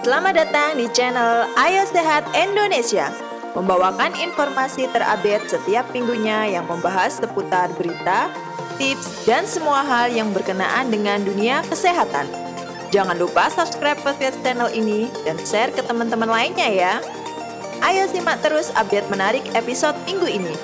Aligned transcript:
Selamat 0.00 0.32
datang 0.32 0.80
di 0.80 0.88
channel 0.96 1.44
Ayo 1.60 1.84
Sehat 1.84 2.24
Indonesia. 2.32 3.12
Membawakan 3.52 4.16
informasi 4.16 4.88
terupdate 4.96 5.44
setiap 5.44 5.92
minggunya 5.92 6.48
yang 6.48 6.64
membahas 6.64 7.20
seputar 7.20 7.68
berita, 7.76 8.32
tips, 8.80 9.28
dan 9.28 9.44
semua 9.44 9.84
hal 9.84 10.08
yang 10.08 10.32
berkenaan 10.32 10.88
dengan 10.88 11.20
dunia 11.20 11.60
kesehatan. 11.68 12.32
Jangan 12.88 13.20
lupa 13.20 13.52
subscribe 13.52 14.00
podcast 14.00 14.40
channel 14.40 14.72
ini 14.72 15.12
dan 15.28 15.36
share 15.44 15.68
ke 15.68 15.84
teman-teman 15.84 16.32
lainnya 16.32 16.72
ya. 16.72 17.04
Ayo 17.84 18.08
simak 18.08 18.40
terus 18.40 18.72
update 18.80 19.12
menarik 19.12 19.44
episode 19.52 20.00
minggu 20.08 20.32
ini. 20.32 20.56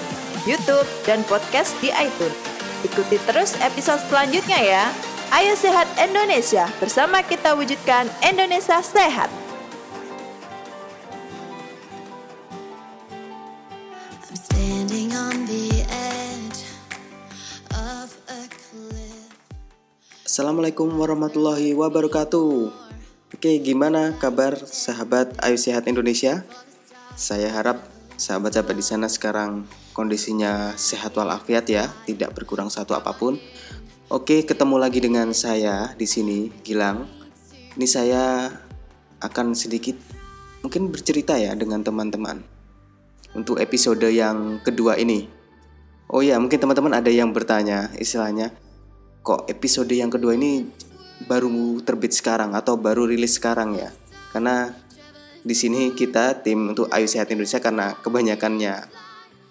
YouTube, 0.49 0.89
dan 1.05 1.21
podcast 1.29 1.77
di 1.85 1.93
iTunes. 1.93 2.33
Ikuti 2.81 3.21
terus 3.29 3.53
episode 3.61 4.01
selanjutnya 4.09 4.57
ya. 4.57 4.85
Ayo 5.37 5.53
Sehat 5.53 5.85
Indonesia, 6.01 6.65
bersama 6.81 7.21
kita 7.21 7.53
wujudkan 7.53 8.09
Indonesia 8.25 8.81
sehat. 8.81 9.29
I'm 14.33 14.37
standing 14.41 15.13
on 15.13 15.45
the 15.45 15.85
edge 15.93 16.61
of 17.77 18.09
a 18.33 18.49
cliff. 18.49 19.29
Assalamualaikum 20.25 20.89
warahmatullahi 20.97 21.77
wabarakatuh. 21.77 22.92
Oke, 23.33 23.65
gimana 23.65 24.13
kabar 24.21 24.61
sahabat 24.61 25.41
Ayu 25.41 25.57
Sehat 25.57 25.89
Indonesia? 25.89 26.45
Saya 27.17 27.49
harap 27.49 27.81
sahabat-sahabat 28.21 28.77
di 28.77 28.85
sana 28.85 29.09
sekarang 29.09 29.65
kondisinya 29.97 30.77
sehat 30.77 31.17
walafiat 31.17 31.65
ya, 31.65 31.89
tidak 32.05 32.37
berkurang 32.37 32.69
satu 32.69 32.93
apa 32.93 33.17
pun. 33.17 33.41
Oke, 34.13 34.45
ketemu 34.45 34.77
lagi 34.77 35.01
dengan 35.01 35.33
saya 35.33 35.97
di 35.97 36.05
sini, 36.05 36.53
Gilang. 36.61 37.09
Ini 37.73 37.89
saya 37.89 38.53
akan 39.25 39.57
sedikit 39.57 39.97
mungkin 40.61 40.93
bercerita 40.93 41.33
ya 41.41 41.57
dengan 41.57 41.81
teman-teman 41.81 42.45
untuk 43.33 43.57
episode 43.65 44.13
yang 44.13 44.61
kedua 44.61 45.01
ini. 45.01 45.25
Oh 46.13 46.21
ya, 46.21 46.37
mungkin 46.37 46.61
teman-teman 46.61 47.01
ada 47.01 47.09
yang 47.09 47.33
bertanya, 47.33 47.97
istilahnya, 47.97 48.53
kok 49.25 49.49
episode 49.49 49.89
yang 49.97 50.13
kedua 50.13 50.37
ini 50.37 50.92
baru 51.27 51.81
terbit 51.85 52.15
sekarang 52.17 52.57
atau 52.57 52.81
baru 52.81 53.09
rilis 53.09 53.37
sekarang 53.37 53.77
ya? 53.77 53.91
Karena 54.33 54.73
di 55.43 55.55
sini 55.59 55.91
kita 55.93 56.41
tim 56.41 56.71
untuk 56.71 56.87
Ayu 56.95 57.11
Sehat 57.11 57.29
Indonesia 57.35 57.59
karena 57.59 57.99
kebanyakannya 57.99 58.87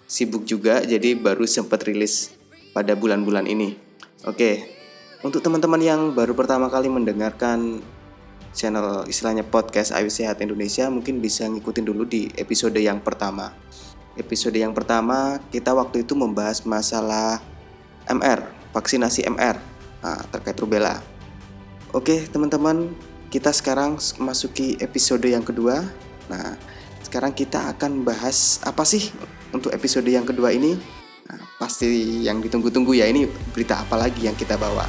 sibuk 0.08 0.44
juga, 0.48 0.80
jadi 0.84 1.16
baru 1.16 1.44
sempat 1.44 1.84
rilis 1.84 2.32
pada 2.72 2.96
bulan-bulan 2.96 3.44
ini. 3.48 3.76
Oke, 4.24 4.72
untuk 5.22 5.44
teman-teman 5.44 5.78
yang 5.78 6.00
baru 6.16 6.34
pertama 6.34 6.66
kali 6.66 6.90
mendengarkan 6.90 7.78
channel 8.52 9.08
istilahnya 9.08 9.44
podcast 9.44 9.92
Ayu 9.96 10.12
Sehat 10.12 10.40
Indonesia 10.44 10.88
mungkin 10.92 11.22
bisa 11.22 11.48
ngikutin 11.48 11.84
dulu 11.88 12.04
di 12.04 12.28
episode 12.36 12.76
yang 12.76 13.00
pertama. 13.00 13.52
Episode 14.18 14.60
yang 14.60 14.76
pertama 14.76 15.40
kita 15.48 15.72
waktu 15.72 16.04
itu 16.04 16.12
membahas 16.12 16.64
masalah 16.68 17.40
MR, 18.08 18.44
vaksinasi 18.76 19.24
MR 19.28 19.56
nah, 20.04 20.20
terkait 20.28 20.56
rubella. 20.60 21.11
Oke 21.92 22.24
teman-teman, 22.24 22.88
kita 23.28 23.52
sekarang 23.52 24.00
masuki 24.16 24.80
episode 24.80 25.28
yang 25.28 25.44
kedua. 25.44 25.84
Nah, 26.24 26.56
sekarang 27.04 27.36
kita 27.36 27.68
akan 27.68 28.00
bahas 28.00 28.64
apa 28.64 28.80
sih 28.88 29.12
untuk 29.52 29.68
episode 29.76 30.08
yang 30.08 30.24
kedua 30.24 30.56
ini? 30.56 30.72
Nah, 31.28 31.36
pasti 31.60 32.24
yang 32.24 32.40
ditunggu-tunggu 32.40 32.96
ya 32.96 33.04
ini 33.12 33.28
berita 33.52 33.84
apa 33.84 34.00
lagi 34.00 34.24
yang 34.24 34.32
kita 34.32 34.56
bawa. 34.56 34.88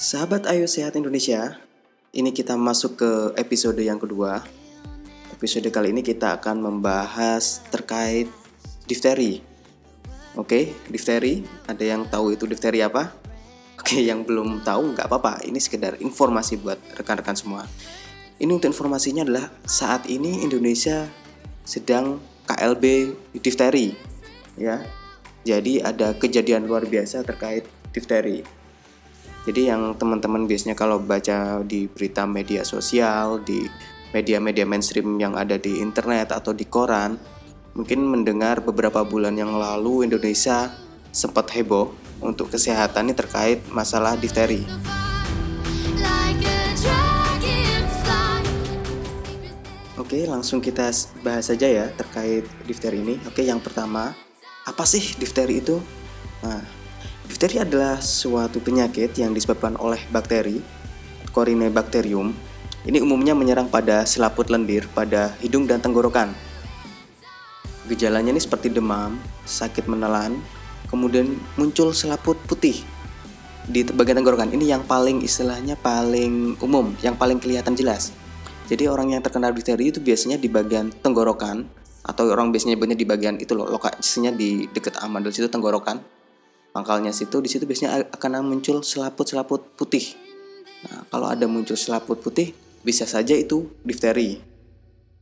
Sahabat 0.00 0.48
Ayo 0.48 0.64
Sehat 0.64 0.96
Indonesia, 0.96 1.60
ini 2.16 2.32
kita 2.32 2.56
masuk 2.56 2.96
ke 3.04 3.10
episode 3.36 3.76
yang 3.84 4.00
kedua. 4.00 4.55
Episode 5.36 5.68
kali 5.68 5.92
ini 5.92 6.00
kita 6.00 6.40
akan 6.40 6.64
membahas 6.64 7.60
terkait 7.68 8.24
difteri. 8.88 9.44
Oke, 10.32 10.72
difteri. 10.88 11.44
Ada 11.68 11.84
yang 11.84 12.08
tahu 12.08 12.32
itu 12.32 12.48
difteri 12.48 12.80
apa? 12.80 13.12
Oke, 13.76 14.00
yang 14.00 14.24
belum 14.24 14.64
tahu 14.64 14.96
nggak 14.96 15.04
apa-apa. 15.04 15.44
Ini 15.44 15.60
sekedar 15.60 16.00
informasi 16.00 16.56
buat 16.56 16.80
rekan-rekan 16.96 17.36
semua. 17.36 17.68
Ini 18.40 18.48
untuk 18.48 18.72
informasinya 18.72 19.28
adalah 19.28 19.52
saat 19.68 20.08
ini 20.08 20.40
Indonesia 20.40 21.04
sedang 21.68 22.16
KLB 22.48 23.12
difteri, 23.36 23.92
ya. 24.56 24.88
Jadi 25.44 25.84
ada 25.84 26.16
kejadian 26.16 26.64
luar 26.64 26.88
biasa 26.88 27.20
terkait 27.28 27.68
difteri. 27.92 28.40
Jadi 29.44 29.68
yang 29.68 30.00
teman-teman 30.00 30.48
biasanya 30.48 30.72
kalau 30.72 30.96
baca 30.96 31.60
di 31.60 31.92
berita 31.92 32.24
media 32.24 32.64
sosial, 32.64 33.44
di 33.44 33.68
media-media 34.14 34.68
mainstream 34.68 35.18
yang 35.18 35.34
ada 35.34 35.58
di 35.58 35.82
internet 35.82 36.30
atau 36.34 36.52
di 36.52 36.68
koran, 36.68 37.18
mungkin 37.74 38.04
mendengar 38.06 38.62
beberapa 38.62 39.02
bulan 39.02 39.34
yang 39.34 39.54
lalu 39.56 40.06
Indonesia 40.06 40.72
sempat 41.10 41.48
heboh 41.56 41.92
untuk 42.20 42.52
kesehatan 42.52 43.08
ini 43.08 43.14
terkait 43.16 43.58
masalah 43.72 44.16
difteri. 44.16 44.64
Oke, 49.96 50.22
langsung 50.22 50.62
kita 50.62 50.92
bahas 51.26 51.50
saja 51.50 51.66
ya 51.66 51.90
terkait 51.90 52.46
difteri 52.62 53.02
ini. 53.02 53.18
Oke, 53.26 53.42
yang 53.42 53.58
pertama, 53.58 54.14
apa 54.62 54.84
sih 54.86 55.02
difteri 55.18 55.58
itu? 55.58 55.82
Nah, 56.46 56.62
difteri 57.26 57.58
adalah 57.58 57.98
suatu 57.98 58.62
penyakit 58.62 59.18
yang 59.18 59.34
disebabkan 59.34 59.74
oleh 59.82 59.98
bakteri 60.14 60.62
Corynebacterium. 61.34 62.30
Ini 62.86 63.02
umumnya 63.02 63.34
menyerang 63.34 63.66
pada 63.66 64.06
selaput 64.06 64.46
lendir 64.46 64.86
pada 64.94 65.34
hidung 65.42 65.66
dan 65.66 65.82
tenggorokan. 65.82 66.30
Gejalanya 67.90 68.30
ini 68.30 68.38
seperti 68.38 68.70
demam, 68.70 69.18
sakit 69.42 69.90
menelan, 69.90 70.38
kemudian 70.86 71.34
muncul 71.58 71.90
selaput 71.90 72.38
putih 72.46 72.78
di 73.66 73.82
bagian 73.82 74.22
tenggorokan. 74.22 74.54
Ini 74.54 74.78
yang 74.78 74.82
paling 74.86 75.18
istilahnya 75.18 75.74
paling 75.74 76.54
umum, 76.62 76.94
yang 77.02 77.18
paling 77.18 77.42
kelihatan 77.42 77.74
jelas. 77.74 78.14
Jadi 78.70 78.86
orang 78.86 79.18
yang 79.18 79.22
terkena 79.22 79.50
difteri 79.50 79.90
itu 79.90 79.98
biasanya 79.98 80.38
di 80.38 80.46
bagian 80.46 80.94
tenggorokan 81.02 81.66
atau 82.06 82.22
orang 82.30 82.54
biasanya 82.54 82.78
nyebutnya 82.78 82.98
di 82.98 83.06
bagian 83.06 83.34
itu 83.42 83.58
loh 83.58 83.66
lokasinya 83.66 84.30
di 84.30 84.70
dekat 84.70 85.02
amandel 85.02 85.34
situ 85.34 85.50
tenggorokan. 85.50 85.98
Pangkalnya 86.70 87.10
situ 87.10 87.42
di 87.42 87.50
situ 87.50 87.66
biasanya 87.66 88.14
akan 88.14 88.46
muncul 88.46 88.86
selaput-selaput 88.86 89.74
putih. 89.74 90.14
Nah, 90.86 91.02
kalau 91.10 91.26
ada 91.26 91.50
muncul 91.50 91.74
selaput 91.74 92.22
putih 92.22 92.54
bisa 92.86 93.02
saja 93.02 93.34
itu 93.34 93.74
difteri. 93.82 94.38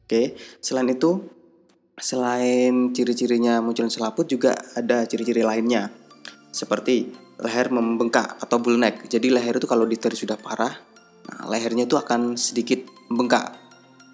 Oke, 0.04 0.36
selain 0.60 0.92
itu 0.92 1.24
selain 1.96 2.92
ciri-cirinya 2.92 3.64
muncul 3.64 3.88
selaput 3.88 4.28
juga 4.28 4.52
ada 4.76 5.08
ciri-ciri 5.08 5.40
lainnya. 5.40 5.88
Seperti 6.52 7.08
leher 7.40 7.72
membengkak 7.72 8.36
atau 8.36 8.60
bull 8.60 8.76
neck. 8.76 9.08
Jadi 9.08 9.32
leher 9.32 9.56
itu 9.56 9.64
kalau 9.64 9.88
difteri 9.88 10.12
sudah 10.12 10.36
parah, 10.36 10.76
nah 11.24 11.48
lehernya 11.48 11.88
itu 11.88 11.96
akan 11.96 12.36
sedikit 12.36 12.84
membengkak. 13.08 13.56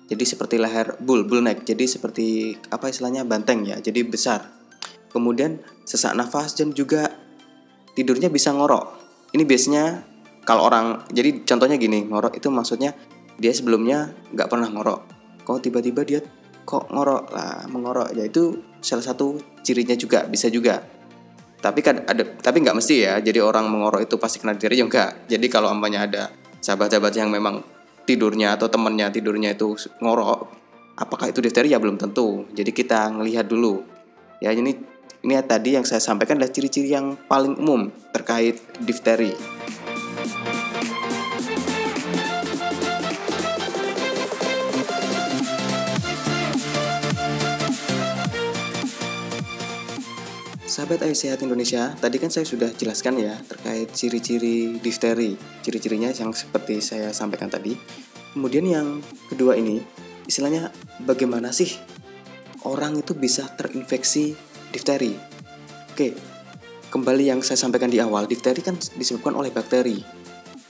Jadi 0.06 0.22
seperti 0.22 0.56
leher 0.62 0.94
bull, 1.02 1.26
bull 1.26 1.42
neck. 1.42 1.66
Jadi 1.66 1.90
seperti 1.90 2.54
apa 2.70 2.86
istilahnya 2.86 3.26
banteng 3.26 3.66
ya. 3.66 3.82
Jadi 3.82 4.06
besar. 4.06 4.46
Kemudian 5.10 5.58
sesak 5.82 6.14
nafas 6.14 6.54
dan 6.54 6.70
juga 6.70 7.10
tidurnya 7.98 8.30
bisa 8.30 8.54
ngorok. 8.54 8.94
Ini 9.34 9.42
biasanya 9.42 9.84
kalau 10.46 10.66
orang 10.66 11.06
jadi 11.10 11.42
contohnya 11.46 11.78
gini 11.78 12.06
ngorok 12.06 12.38
itu 12.38 12.50
maksudnya 12.50 12.94
dia 13.36 13.52
sebelumnya 13.54 14.10
nggak 14.34 14.48
pernah 14.48 14.68
ngorok. 14.72 15.00
Kok 15.44 15.58
tiba-tiba 15.62 16.02
dia 16.02 16.20
kok 16.64 16.86
ngorok 16.90 17.34
lah 17.34 17.66
mengorok 17.66 18.14
ya 18.14 18.22
itu 18.26 18.62
salah 18.78 19.02
satu 19.02 19.38
cirinya 19.60 19.94
juga 19.94 20.24
bisa 20.26 20.48
juga. 20.48 20.80
Tapi 21.60 21.80
kan 21.84 22.08
ada 22.08 22.24
tapi 22.40 22.64
nggak 22.64 22.76
mesti 22.76 22.96
ya. 23.04 23.20
Jadi 23.20 23.38
orang 23.42 23.68
mengorok 23.68 24.06
itu 24.06 24.16
pasti 24.16 24.40
kena 24.40 24.56
ya 24.56 24.84
enggak. 24.84 25.28
Jadi 25.28 25.46
kalau 25.52 25.68
ampanya 25.68 26.08
ada 26.08 26.22
sahabat-sahabat 26.60 27.12
yang 27.16 27.28
memang 27.28 27.60
tidurnya 28.08 28.56
atau 28.56 28.66
temennya 28.72 29.12
tidurnya 29.12 29.54
itu 29.54 29.76
ngorok, 30.00 30.50
apakah 30.96 31.30
itu 31.30 31.44
difteri 31.44 31.72
ya 31.72 31.78
belum 31.78 32.00
tentu. 32.00 32.48
Jadi 32.52 32.70
kita 32.72 33.12
ngelihat 33.12 33.46
dulu. 33.46 33.84
Ya 34.40 34.56
ini 34.56 34.72
ini 35.20 35.36
tadi 35.44 35.76
yang 35.76 35.84
saya 35.84 36.00
sampaikan 36.00 36.40
adalah 36.40 36.48
ciri-ciri 36.48 36.96
yang 36.96 37.12
paling 37.28 37.60
umum 37.60 37.92
terkait 38.12 38.56
difteri. 38.80 39.36
Sahabat 50.80 51.04
Ayo 51.04 51.12
Sehat 51.12 51.44
Indonesia, 51.44 51.92
tadi 52.00 52.16
kan 52.16 52.32
saya 52.32 52.48
sudah 52.48 52.72
jelaskan 52.72 53.20
ya 53.20 53.36
terkait 53.44 53.92
ciri-ciri 53.92 54.80
difteri, 54.80 55.36
ciri-cirinya 55.60 56.08
yang 56.08 56.32
seperti 56.32 56.80
saya 56.80 57.12
sampaikan 57.12 57.52
tadi. 57.52 57.76
Kemudian 58.32 58.64
yang 58.64 59.04
kedua 59.28 59.60
ini, 59.60 59.84
istilahnya 60.24 60.72
bagaimana 61.04 61.52
sih 61.52 61.68
orang 62.64 62.96
itu 62.96 63.12
bisa 63.12 63.44
terinfeksi 63.60 64.32
difteri? 64.72 65.12
Oke, 65.92 66.16
kembali 66.88 67.28
yang 67.28 67.44
saya 67.44 67.60
sampaikan 67.60 67.92
di 67.92 68.00
awal, 68.00 68.24
difteri 68.24 68.64
kan 68.64 68.80
disebabkan 68.96 69.36
oleh 69.36 69.52
bakteri. 69.52 70.00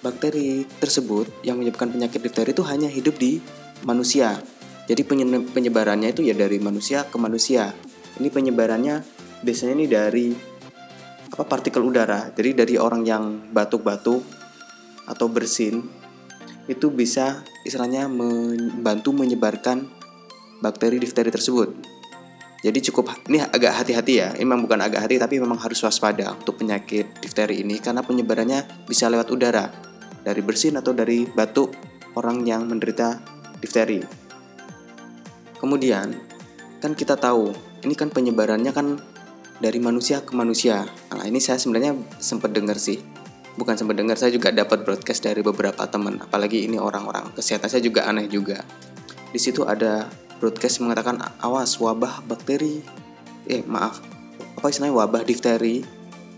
Bakteri 0.02 0.66
tersebut 0.82 1.30
yang 1.46 1.62
menyebabkan 1.62 1.94
penyakit 1.94 2.18
difteri 2.18 2.50
itu 2.50 2.66
hanya 2.66 2.90
hidup 2.90 3.14
di 3.14 3.38
manusia. 3.86 4.42
Jadi 4.90 5.06
penye- 5.06 5.46
penyebarannya 5.54 6.10
itu 6.10 6.26
ya 6.26 6.34
dari 6.34 6.58
manusia 6.58 7.06
ke 7.06 7.14
manusia. 7.14 7.70
Ini 8.18 8.26
penyebarannya 8.26 9.19
biasanya 9.40 9.74
ini 9.76 9.86
dari 9.88 10.26
apa 11.30 11.44
partikel 11.46 11.84
udara. 11.84 12.28
Jadi 12.34 12.50
dari 12.52 12.74
orang 12.76 13.02
yang 13.06 13.24
batuk-batuk 13.48 14.20
atau 15.08 15.26
bersin 15.32 15.80
itu 16.68 16.86
bisa 16.92 17.42
istilahnya 17.64 18.06
membantu 18.06 19.10
menyebarkan 19.16 19.88
bakteri 20.60 21.00
difteri 21.00 21.32
tersebut. 21.32 21.72
Jadi 22.60 22.78
cukup 22.92 23.08
ini 23.32 23.40
agak 23.40 23.72
hati-hati 23.72 24.20
ya. 24.20 24.28
Ini 24.36 24.44
memang 24.44 24.68
bukan 24.68 24.84
agak 24.84 25.08
hati 25.08 25.16
tapi 25.16 25.40
memang 25.40 25.56
harus 25.56 25.80
waspada 25.80 26.36
untuk 26.36 26.60
penyakit 26.60 27.08
difteri 27.24 27.64
ini 27.64 27.80
karena 27.80 28.04
penyebarannya 28.04 28.84
bisa 28.84 29.08
lewat 29.08 29.32
udara 29.32 29.72
dari 30.20 30.44
bersin 30.44 30.76
atau 30.76 30.92
dari 30.92 31.24
batuk 31.24 31.72
orang 32.20 32.44
yang 32.44 32.68
menderita 32.68 33.16
difteri. 33.64 34.04
Kemudian 35.56 36.12
kan 36.84 36.92
kita 36.92 37.16
tahu 37.16 37.52
ini 37.80 37.96
kan 37.96 38.12
penyebarannya 38.12 38.72
kan 38.76 39.00
dari 39.60 39.78
manusia 39.78 40.24
ke 40.24 40.32
manusia. 40.32 40.88
Nah, 41.12 41.24
ini 41.28 41.38
saya 41.38 41.60
sebenarnya 41.60 41.94
sempat 42.18 42.50
dengar 42.56 42.80
sih. 42.80 42.98
Bukan 43.60 43.76
sempat 43.76 44.00
dengar, 44.00 44.16
saya 44.16 44.32
juga 44.32 44.48
dapat 44.48 44.88
broadcast 44.88 45.20
dari 45.20 45.44
beberapa 45.44 45.84
teman. 45.84 46.16
Apalagi 46.24 46.64
ini 46.64 46.80
orang-orang 46.80 47.28
kesehatan 47.36 47.68
saya 47.68 47.84
juga 47.84 48.08
aneh 48.08 48.24
juga. 48.26 48.64
Di 49.30 49.38
situ 49.38 49.68
ada 49.68 50.08
broadcast 50.40 50.80
mengatakan 50.80 51.20
awas 51.44 51.76
wabah 51.76 52.24
bakteri 52.24 52.80
eh 53.44 53.60
maaf 53.68 54.00
apa 54.56 54.68
istilahnya 54.72 54.96
wabah 54.96 55.22
difteri 55.24 55.84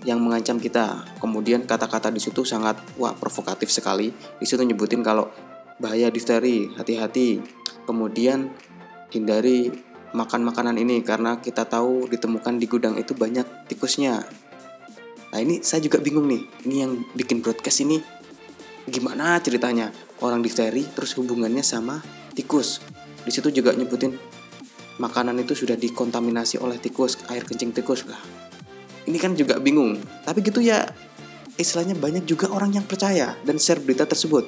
yang 0.02 0.18
mengancam 0.22 0.58
kita. 0.58 1.06
Kemudian 1.22 1.66
kata-kata 1.66 2.10
di 2.10 2.18
situ 2.18 2.42
sangat 2.42 2.78
wah 2.98 3.14
provokatif 3.14 3.70
sekali. 3.70 4.10
Di 4.14 4.46
situ 4.46 4.62
nyebutin 4.62 5.02
kalau 5.02 5.30
bahaya 5.78 6.10
difteri, 6.10 6.70
hati-hati. 6.74 7.42
Kemudian 7.86 8.50
hindari 9.10 9.70
makan 10.12 10.44
makanan 10.44 10.76
ini 10.76 11.00
karena 11.00 11.40
kita 11.40 11.64
tahu 11.64 12.08
ditemukan 12.08 12.60
di 12.60 12.66
gudang 12.68 12.94
itu 13.00 13.16
banyak 13.16 13.68
tikusnya. 13.68 14.24
Nah 15.32 15.38
ini 15.40 15.64
saya 15.64 15.80
juga 15.80 15.96
bingung 15.96 16.28
nih, 16.28 16.44
ini 16.68 16.76
yang 16.84 16.92
bikin 17.16 17.40
broadcast 17.40 17.80
ini 17.84 17.96
gimana 18.84 19.38
ceritanya 19.40 19.94
orang 20.20 20.44
difteri 20.44 20.84
terus 20.92 21.16
hubungannya 21.16 21.64
sama 21.64 22.04
tikus. 22.36 22.84
Di 23.24 23.32
situ 23.32 23.48
juga 23.48 23.72
nyebutin 23.72 24.12
makanan 25.00 25.40
itu 25.40 25.56
sudah 25.56 25.78
dikontaminasi 25.78 26.60
oleh 26.60 26.76
tikus, 26.76 27.16
air 27.32 27.48
kencing 27.48 27.72
tikus 27.72 28.04
lah. 28.04 28.20
Ini 29.08 29.16
kan 29.16 29.32
juga 29.32 29.56
bingung. 29.58 29.96
Tapi 30.26 30.44
gitu 30.44 30.60
ya 30.60 30.84
istilahnya 31.56 31.96
banyak 31.96 32.28
juga 32.28 32.52
orang 32.52 32.76
yang 32.76 32.84
percaya 32.84 33.32
dan 33.46 33.56
share 33.56 33.80
berita 33.80 34.04
tersebut. 34.04 34.44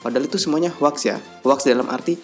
Padahal 0.00 0.24
itu 0.24 0.36
semuanya 0.40 0.72
hoax 0.72 1.08
ya. 1.08 1.16
Hoax 1.44 1.68
dalam 1.68 1.88
arti 1.88 2.16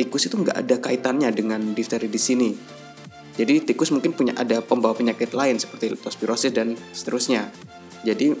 tikus 0.00 0.32
itu 0.32 0.40
nggak 0.40 0.56
ada 0.56 0.80
kaitannya 0.80 1.28
dengan 1.28 1.60
difteri 1.76 2.08
di 2.08 2.16
sini. 2.16 2.50
Jadi 3.36 3.68
tikus 3.68 3.92
mungkin 3.92 4.16
punya 4.16 4.32
ada 4.32 4.64
pembawa 4.64 4.96
penyakit 4.96 5.36
lain 5.36 5.60
seperti 5.60 5.92
leptospirosis 5.92 6.56
dan 6.56 6.72
seterusnya. 6.96 7.52
Jadi 8.00 8.32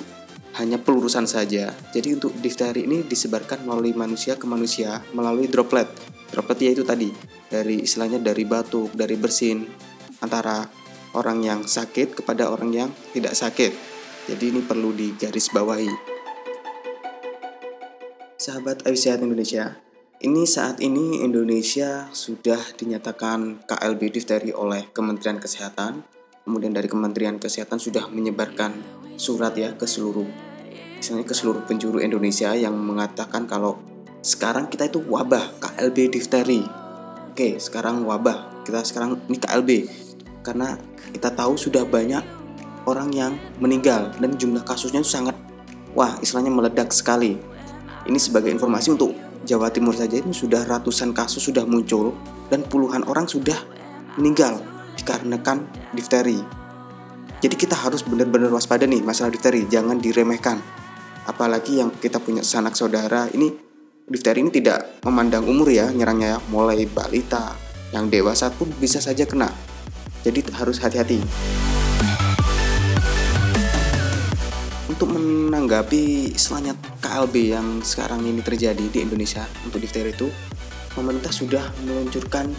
hanya 0.56 0.80
pelurusan 0.80 1.28
saja. 1.28 1.76
Jadi 1.92 2.16
untuk 2.16 2.32
difteri 2.40 2.88
ini 2.88 3.04
disebarkan 3.04 3.68
melalui 3.68 3.92
manusia 3.92 4.40
ke 4.40 4.48
manusia 4.48 5.04
melalui 5.12 5.52
droplet. 5.52 5.86
Droplet 6.32 6.58
ya 6.64 6.70
itu 6.72 6.82
tadi 6.88 7.12
dari 7.52 7.84
istilahnya 7.84 8.24
dari 8.24 8.48
batuk, 8.48 8.96
dari 8.96 9.20
bersin 9.20 9.68
antara 10.24 10.64
orang 11.12 11.44
yang 11.44 11.60
sakit 11.68 12.24
kepada 12.24 12.48
orang 12.48 12.72
yang 12.72 12.90
tidak 13.12 13.36
sakit. 13.36 13.72
Jadi 14.32 14.44
ini 14.48 14.60
perlu 14.64 14.96
digarisbawahi. 14.96 15.92
Sahabat 18.40 18.88
Sehat 18.96 19.20
Indonesia, 19.20 19.76
ini 20.20 20.44
saat 20.44 20.84
ini 20.84 21.24
Indonesia 21.24 22.12
sudah 22.12 22.60
dinyatakan 22.76 23.64
KLB 23.64 24.20
difteri 24.20 24.52
oleh 24.52 24.92
Kementerian 24.92 25.40
Kesehatan. 25.40 26.04
Kemudian 26.44 26.76
dari 26.76 26.92
Kementerian 26.92 27.40
Kesehatan 27.40 27.80
sudah 27.80 28.04
menyebarkan 28.12 28.76
surat 29.16 29.56
ya 29.56 29.72
ke 29.72 29.88
seluruh 29.88 30.28
misalnya 31.00 31.24
ke 31.24 31.32
seluruh 31.32 31.64
penjuru 31.64 32.04
Indonesia 32.04 32.52
yang 32.52 32.76
mengatakan 32.76 33.48
kalau 33.48 33.80
sekarang 34.20 34.68
kita 34.68 34.92
itu 34.92 35.00
wabah 35.00 35.56
KLB 35.56 36.12
difteri. 36.12 36.68
Oke, 37.32 37.56
sekarang 37.56 38.04
wabah. 38.04 38.60
Kita 38.68 38.84
sekarang 38.84 39.24
ini 39.24 39.40
KLB 39.40 39.70
karena 40.44 40.76
kita 41.16 41.32
tahu 41.32 41.56
sudah 41.56 41.88
banyak 41.88 42.20
orang 42.84 43.08
yang 43.16 43.32
meninggal 43.56 44.12
dan 44.20 44.36
jumlah 44.36 44.68
kasusnya 44.68 45.00
sangat 45.00 45.32
wah, 45.96 46.12
istilahnya 46.20 46.52
meledak 46.52 46.92
sekali. 46.92 47.40
Ini 48.04 48.20
sebagai 48.20 48.52
informasi 48.52 48.92
untuk 48.92 49.16
Jawa 49.40 49.72
Timur 49.72 49.96
saja 49.96 50.20
ini 50.20 50.36
sudah 50.36 50.68
ratusan 50.68 51.16
kasus 51.16 51.48
sudah 51.48 51.64
muncul 51.64 52.12
dan 52.52 52.60
puluhan 52.66 53.08
orang 53.08 53.24
sudah 53.24 53.56
meninggal 54.20 54.60
dikarenakan 55.00 55.64
difteri. 55.96 56.36
Jadi 57.40 57.56
kita 57.56 57.72
harus 57.72 58.04
benar-benar 58.04 58.52
waspada 58.52 58.84
nih 58.84 59.00
masalah 59.00 59.32
difteri, 59.32 59.64
jangan 59.64 59.96
diremehkan. 59.96 60.60
Apalagi 61.24 61.80
yang 61.80 61.88
kita 61.96 62.20
punya 62.20 62.44
sanak 62.44 62.76
saudara 62.76 63.32
ini 63.32 63.48
difteri 64.04 64.44
ini 64.44 64.52
tidak 64.52 65.00
memandang 65.08 65.48
umur 65.48 65.72
ya 65.72 65.88
nyerangnya 65.88 66.36
ya, 66.36 66.38
mulai 66.52 66.84
balita, 66.84 67.56
yang 67.96 68.12
dewasa 68.12 68.52
pun 68.52 68.68
bisa 68.76 69.00
saja 69.00 69.24
kena. 69.24 69.48
Jadi 70.20 70.44
harus 70.52 70.76
hati-hati. 70.84 71.16
Untuk 74.90 75.16
menanggapi 75.16 76.34
istilahnya 76.36 76.76
KLB 77.10 77.50
yang 77.50 77.82
sekarang 77.82 78.22
ini 78.22 78.38
terjadi 78.38 78.86
di 78.86 79.02
Indonesia 79.02 79.42
untuk 79.66 79.82
difteri 79.82 80.14
itu, 80.14 80.30
pemerintah 80.94 81.34
sudah 81.34 81.66
meluncurkan 81.82 82.54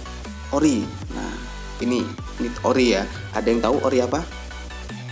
ORI. 0.52 0.84
Nah, 1.16 1.34
ini 1.80 2.04
ini 2.44 2.52
ORI 2.68 3.00
ya. 3.00 3.08
Ada 3.32 3.48
yang 3.48 3.64
tahu 3.64 3.80
ORI 3.80 4.04
apa? 4.04 4.20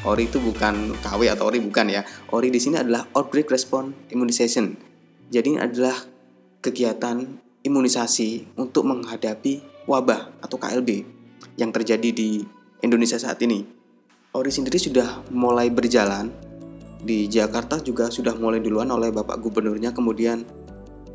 ORI 0.03 0.27
itu 0.27 0.43
bukan 0.43 0.91
KW 0.99 1.31
atau 1.31 1.47
ORI 1.47 1.63
bukan 1.63 1.87
ya. 1.87 2.03
ORI 2.35 2.51
di 2.51 2.59
sini 2.59 2.83
adalah 2.83 3.07
Outbreak 3.15 3.47
Response 3.47 4.11
Immunization. 4.11 4.75
Jadi 5.31 5.55
ini 5.55 5.59
adalah 5.63 5.95
kegiatan 6.59 7.23
imunisasi 7.63 8.59
untuk 8.59 8.91
menghadapi 8.91 9.87
wabah 9.87 10.43
atau 10.43 10.59
KLB 10.59 11.07
yang 11.55 11.71
terjadi 11.71 12.11
di 12.11 12.43
Indonesia 12.83 13.15
saat 13.15 13.39
ini. 13.39 13.63
ORI 14.35 14.51
sendiri 14.51 14.75
sudah 14.75 15.23
mulai 15.31 15.71
berjalan 15.71 16.27
di 16.99 17.31
Jakarta 17.31 17.79
juga 17.79 18.11
sudah 18.11 18.35
mulai 18.35 18.59
duluan 18.59 18.91
oleh 18.91 19.07
Bapak 19.11 19.39
Gubernurnya 19.39 19.95
kemudian 19.95 20.43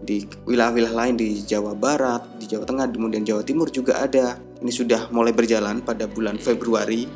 di 0.05 0.25
wilayah-wilayah 0.45 0.93
lain 0.93 1.15
di 1.17 1.41
Jawa 1.41 1.73
Barat, 1.73 2.25
di 2.37 2.45
Jawa 2.45 2.69
Tengah, 2.69 2.93
kemudian 2.93 3.25
Jawa 3.25 3.41
Timur 3.41 3.73
juga 3.73 4.05
ada. 4.05 4.37
Ini 4.61 4.73
sudah 4.73 5.09
mulai 5.13 5.33
berjalan 5.33 5.81
pada 5.81 6.05
bulan 6.05 6.37
Februari 6.37 7.09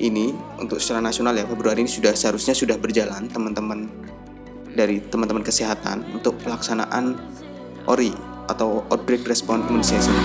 ini 0.00 0.32
untuk 0.56 0.80
secara 0.80 1.04
nasional 1.04 1.36
ya 1.36 1.44
Februari 1.44 1.84
ini 1.84 1.92
sudah 1.92 2.16
seharusnya 2.16 2.56
sudah 2.56 2.80
berjalan 2.80 3.28
teman-teman 3.28 3.88
dari 4.72 5.04
teman-teman 5.12 5.44
kesehatan 5.44 6.08
untuk 6.16 6.40
pelaksanaan 6.40 7.20
ORI 7.84 8.12
atau 8.48 8.84
Outbreak 8.88 9.28
Response 9.28 9.68
Immunization. 9.68 10.16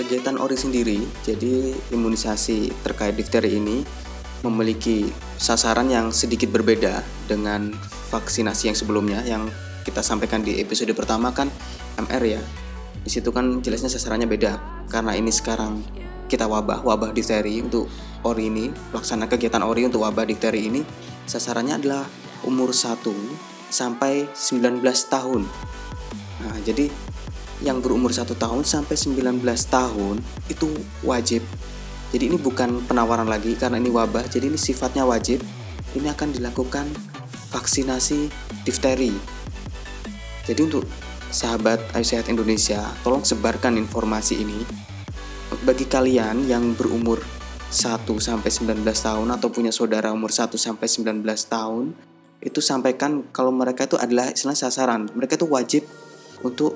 Kegiatan 0.00 0.40
ORI 0.40 0.56
sendiri, 0.56 0.98
jadi 1.20 1.76
imunisasi 1.92 2.72
terkait 2.80 3.20
difteri 3.20 3.60
ini 3.60 3.84
memiliki 4.40 5.08
sasaran 5.36 5.88
yang 5.92 6.08
sedikit 6.12 6.48
berbeda 6.48 7.04
dengan 7.28 7.72
vaksinasi 8.10 8.72
yang 8.72 8.76
sebelumnya 8.76 9.20
yang 9.24 9.48
kita 9.84 10.00
sampaikan 10.04 10.44
di 10.44 10.60
episode 10.60 10.92
pertama 10.92 11.32
kan 11.32 11.48
MR 12.00 12.22
ya. 12.24 12.42
Di 13.00 13.08
situ 13.08 13.32
kan 13.32 13.64
jelasnya 13.64 13.88
sasarannya 13.88 14.28
beda 14.28 14.60
karena 14.92 15.16
ini 15.16 15.32
sekarang 15.32 15.80
kita 16.28 16.46
wabah 16.46 16.84
wabah 16.84 17.10
difteri 17.10 17.58
untuk 17.64 17.90
ORI 18.22 18.52
ini 18.52 18.70
pelaksana 18.92 19.26
kegiatan 19.26 19.64
ORI 19.64 19.88
untuk 19.88 20.04
wabah 20.04 20.28
difteri 20.28 20.68
ini 20.68 20.80
sasarannya 21.24 21.80
adalah 21.80 22.04
umur 22.44 22.70
1 22.70 23.00
sampai 23.72 24.28
19 24.32 24.82
tahun. 25.08 25.42
Nah, 26.40 26.58
jadi 26.64 26.88
yang 27.60 27.84
berumur 27.84 28.12
1 28.12 28.32
tahun 28.36 28.64
sampai 28.64 28.96
19 28.96 29.40
tahun 29.68 30.16
itu 30.48 30.68
wajib 31.04 31.44
jadi 32.10 32.26
ini 32.26 32.38
bukan 32.42 32.82
penawaran 32.90 33.30
lagi 33.30 33.54
karena 33.54 33.78
ini 33.78 33.86
wabah, 33.86 34.26
jadi 34.26 34.50
ini 34.50 34.58
sifatnya 34.58 35.06
wajib. 35.06 35.38
Ini 35.94 36.10
akan 36.10 36.34
dilakukan 36.34 36.86
vaksinasi 37.54 38.30
difteri. 38.66 39.14
Jadi 40.46 40.60
untuk 40.66 40.86
sahabat 41.30 41.78
Ayu 41.94 42.02
Sehat 42.02 42.26
Indonesia, 42.26 42.82
tolong 43.06 43.22
sebarkan 43.22 43.78
informasi 43.78 44.42
ini 44.42 44.58
bagi 45.62 45.86
kalian 45.86 46.46
yang 46.46 46.74
berumur 46.74 47.22
1 47.70 48.06
sampai 48.18 48.50
19 48.50 48.82
tahun 48.82 49.28
atau 49.30 49.46
punya 49.50 49.70
saudara 49.70 50.10
umur 50.10 50.34
1 50.34 50.58
sampai 50.58 50.86
19 50.90 51.22
tahun 51.46 51.94
itu 52.42 52.58
sampaikan 52.58 53.30
kalau 53.30 53.54
mereka 53.54 53.86
itu 53.86 53.94
adalah 53.94 54.34
istilah 54.34 54.58
sasaran. 54.58 55.06
Mereka 55.14 55.38
itu 55.38 55.46
wajib 55.46 55.82
untuk 56.42 56.74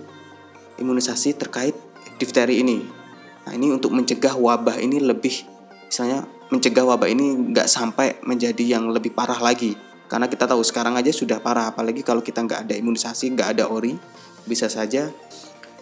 imunisasi 0.78 1.34
terkait 1.34 1.74
difteri 2.22 2.62
ini. 2.62 3.03
Nah, 3.44 3.52
ini 3.52 3.72
untuk 3.72 3.92
mencegah 3.92 4.36
wabah 4.36 4.80
ini 4.80 5.00
lebih 5.00 5.44
misalnya 5.84 6.24
mencegah 6.50 6.84
wabah 6.84 7.06
ini 7.06 7.54
nggak 7.54 7.68
sampai 7.70 8.18
menjadi 8.24 8.78
yang 8.78 8.90
lebih 8.90 9.14
parah 9.14 9.38
lagi. 9.38 9.76
Karena 10.04 10.28
kita 10.28 10.44
tahu 10.44 10.60
sekarang 10.60 10.94
aja 10.94 11.10
sudah 11.10 11.40
parah, 11.40 11.72
apalagi 11.72 12.04
kalau 12.04 12.20
kita 12.20 12.44
nggak 12.44 12.68
ada 12.68 12.74
imunisasi, 12.76 13.32
nggak 13.32 13.56
ada 13.56 13.64
ori, 13.72 13.96
bisa 14.44 14.68
saja 14.68 15.08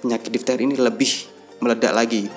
penyakit 0.00 0.30
difteri 0.30 0.62
ini 0.66 0.78
lebih 0.78 1.10
meledak 1.58 1.92
lagi. 1.94 2.30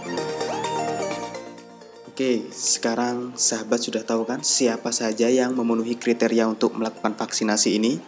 Oke, 2.16 2.48
sekarang 2.48 3.36
sahabat 3.36 3.84
sudah 3.84 4.00
tahu 4.08 4.24
kan 4.24 4.40
siapa 4.40 4.96
saja 4.96 5.28
yang 5.28 5.52
memenuhi 5.52 6.00
kriteria 6.00 6.48
untuk 6.48 6.80
melakukan 6.80 7.12
vaksinasi 7.12 7.76
ini? 7.76 8.00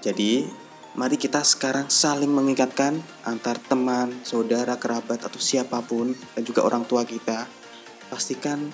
Jadi, 0.00 0.48
mari 0.98 1.14
kita 1.14 1.46
sekarang 1.46 1.86
saling 1.86 2.30
mengingatkan 2.30 2.98
antar 3.22 3.58
teman, 3.62 4.10
saudara, 4.26 4.74
kerabat, 4.74 5.22
atau 5.22 5.38
siapa 5.38 5.78
pun, 5.86 6.14
dan 6.34 6.42
juga 6.42 6.66
orang 6.66 6.82
tua 6.82 7.06
kita. 7.06 7.46
Pastikan 8.10 8.70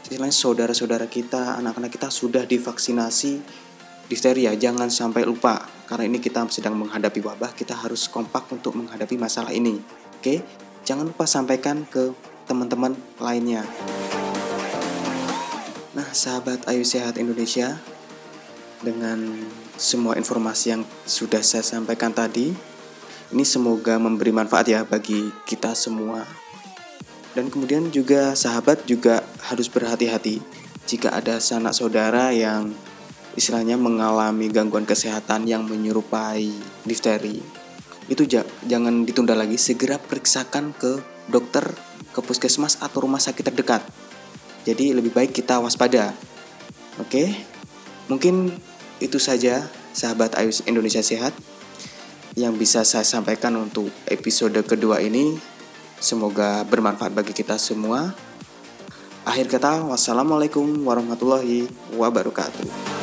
istilahnya 0.00 0.32
saudara-saudara 0.32 1.04
kita, 1.10 1.60
anak-anak 1.60 1.92
kita 1.92 2.08
sudah 2.08 2.48
divaksinasi 2.48 3.44
difteria. 4.08 4.56
Jangan 4.56 4.88
sampai 4.88 5.28
lupa, 5.28 5.68
karena 5.84 6.08
ini 6.08 6.18
kita 6.24 6.48
sedang 6.48 6.80
menghadapi 6.80 7.20
wabah, 7.20 7.52
kita 7.52 7.76
harus 7.76 8.08
kompak 8.08 8.48
untuk 8.48 8.72
menghadapi 8.72 9.20
masalah 9.20 9.52
ini. 9.52 9.76
Oke, 10.16 10.40
jangan 10.88 11.12
lupa 11.12 11.28
sampaikan 11.28 11.84
ke 11.84 12.16
teman-teman 12.48 12.96
lainnya. 13.20 13.68
Nah, 15.92 16.08
sahabat 16.16 16.64
Ayu 16.64 16.86
Sehat 16.86 17.20
Indonesia, 17.20 17.76
dengan 18.80 19.18
semua 19.78 20.18
informasi 20.18 20.74
yang 20.74 20.82
sudah 21.06 21.38
saya 21.40 21.62
sampaikan 21.62 22.10
tadi, 22.10 22.50
ini 23.30 23.44
semoga 23.46 23.94
memberi 23.96 24.34
manfaat 24.34 24.66
ya 24.66 24.82
bagi 24.82 25.30
kita 25.46 25.72
semua. 25.78 26.26
Dan 27.32 27.46
kemudian 27.46 27.86
juga 27.94 28.34
sahabat 28.34 28.82
juga 28.90 29.22
harus 29.46 29.70
berhati-hati 29.70 30.42
jika 30.90 31.14
ada 31.14 31.38
sanak 31.38 31.70
saudara 31.70 32.34
yang 32.34 32.74
istilahnya 33.38 33.78
mengalami 33.78 34.50
gangguan 34.50 34.82
kesehatan 34.82 35.46
yang 35.46 35.62
menyerupai 35.62 36.50
difteri. 36.82 37.38
Itu 38.10 38.26
jangan 38.66 39.06
ditunda 39.06 39.38
lagi, 39.38 39.54
segera 39.54 40.02
periksakan 40.02 40.74
ke 40.74 40.98
dokter 41.30 41.70
ke 42.10 42.18
puskesmas 42.18 42.82
atau 42.82 43.06
rumah 43.06 43.22
sakit 43.22 43.46
terdekat. 43.46 43.86
Jadi 44.66 44.90
lebih 44.90 45.14
baik 45.14 45.30
kita 45.30 45.62
waspada. 45.62 46.10
Oke, 46.98 47.30
mungkin 48.10 48.58
itu 48.98 49.18
saja 49.22 49.66
sahabat 49.94 50.34
Ayu 50.38 50.50
Indonesia 50.66 51.02
Sehat 51.02 51.34
yang 52.38 52.54
bisa 52.54 52.86
saya 52.86 53.02
sampaikan 53.02 53.54
untuk 53.58 53.90
episode 54.06 54.58
kedua 54.62 55.02
ini. 55.02 55.38
Semoga 55.98 56.62
bermanfaat 56.62 57.10
bagi 57.10 57.34
kita 57.34 57.58
semua. 57.58 58.14
Akhir 59.26 59.50
kata, 59.50 59.82
wassalamualaikum 59.90 60.86
warahmatullahi 60.86 61.66
wabarakatuh. 61.98 62.97